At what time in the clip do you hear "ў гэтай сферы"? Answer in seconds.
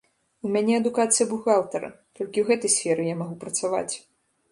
2.43-3.05